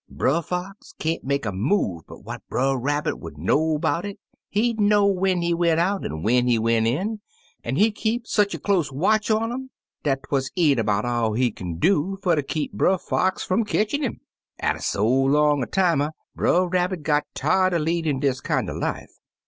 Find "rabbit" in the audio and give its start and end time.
2.75-3.19, 16.67-17.03